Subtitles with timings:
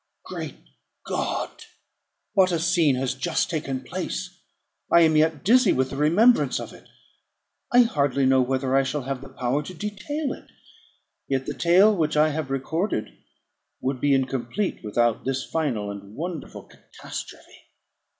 [0.25, 0.55] Great
[1.05, 1.51] God!
[2.33, 4.41] what a scene has just taken place!
[4.91, 6.89] I am yet dizzy with the remembrance of it.
[7.71, 10.47] I hardly know whether I shall have the power to detail it;
[11.27, 13.15] yet the tale which I have recorded
[13.79, 17.65] would be incomplete without this final and wonderful catastrophe.